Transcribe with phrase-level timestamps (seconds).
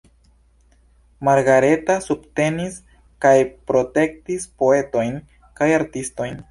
[1.27, 2.81] Margareta subtenis
[3.27, 3.37] kaj
[3.71, 5.19] protektis poetojn
[5.61, 6.39] kaj artistojn.